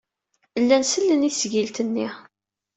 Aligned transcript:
Llan 0.61 0.83
sellen 0.85 1.27
i 1.27 1.29
tesgilt-nni. 1.31 2.07